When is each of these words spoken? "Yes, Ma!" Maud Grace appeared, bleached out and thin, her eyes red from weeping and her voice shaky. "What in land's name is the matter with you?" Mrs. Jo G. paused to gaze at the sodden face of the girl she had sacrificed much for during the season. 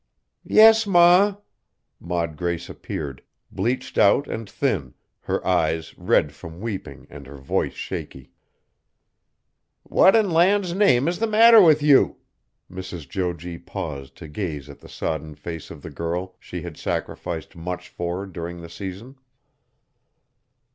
"Yes, 0.49 0.87
Ma!" 0.87 1.35
Maud 1.99 2.35
Grace 2.35 2.69
appeared, 2.71 3.21
bleached 3.51 3.99
out 3.99 4.27
and 4.27 4.49
thin, 4.49 4.95
her 5.19 5.45
eyes 5.45 5.95
red 5.95 6.33
from 6.33 6.59
weeping 6.59 7.05
and 7.11 7.27
her 7.27 7.37
voice 7.37 7.75
shaky. 7.75 8.31
"What 9.83 10.15
in 10.15 10.31
land's 10.31 10.73
name 10.73 11.07
is 11.07 11.19
the 11.19 11.27
matter 11.27 11.61
with 11.61 11.83
you?" 11.83 12.17
Mrs. 12.67 13.07
Jo 13.07 13.33
G. 13.33 13.59
paused 13.59 14.15
to 14.15 14.27
gaze 14.27 14.71
at 14.71 14.79
the 14.79 14.89
sodden 14.89 15.35
face 15.35 15.69
of 15.69 15.83
the 15.83 15.91
girl 15.91 16.35
she 16.39 16.63
had 16.63 16.77
sacrificed 16.77 17.55
much 17.55 17.87
for 17.87 18.25
during 18.25 18.61
the 18.61 18.69
season. 18.69 19.17